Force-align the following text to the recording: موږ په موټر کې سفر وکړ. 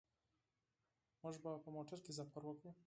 موږ 1.21 1.35
په 1.63 1.69
موټر 1.75 1.97
کې 2.05 2.11
سفر 2.19 2.41
وکړ. 2.45 2.67